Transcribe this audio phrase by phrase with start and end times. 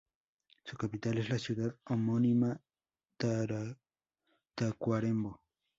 [0.63, 2.59] Su capital es la ciudad homónima
[4.55, 5.39] Tacuarembó.